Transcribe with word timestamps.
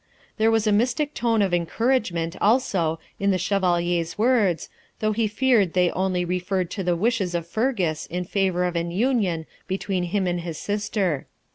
There 0.37 0.49
was 0.49 0.65
a 0.65 0.71
mystic 0.71 1.13
tone 1.13 1.43
of 1.43 1.53
encouragement, 1.53 2.35
also, 2.41 2.97
in 3.19 3.29
the 3.29 3.37
Chevalier's 3.37 4.17
words, 4.17 4.67
though 4.99 5.11
he 5.11 5.27
feared 5.27 5.73
they 5.73 5.91
only 5.91 6.25
referred 6.25 6.71
to 6.71 6.83
the 6.83 6.95
wishes 6.95 7.35
of 7.35 7.45
Fergus 7.45 8.07
in 8.07 8.23
favour 8.23 8.63
of 8.65 8.75
an 8.75 8.89
union 8.89 9.45
between 9.67 10.05
him 10.05 10.25
and 10.25 10.41
his 10.41 10.57
sister. 10.57 11.27